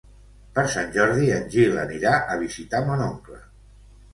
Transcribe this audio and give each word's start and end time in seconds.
Per 0.53 0.63
Sant 0.75 0.87
Jordi 0.95 1.27
en 1.35 1.45
Gil 1.55 1.77
anirà 1.83 2.15
a 2.37 2.39
visitar 2.47 2.83
mon 2.89 3.05
oncle. 3.11 3.39